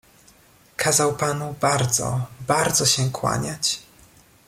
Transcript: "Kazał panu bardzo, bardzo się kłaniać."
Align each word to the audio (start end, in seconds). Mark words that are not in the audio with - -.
"Kazał 0.77 1.15
panu 1.17 1.55
bardzo, 1.61 2.25
bardzo 2.47 2.85
się 2.85 3.09
kłaniać." 3.11 3.79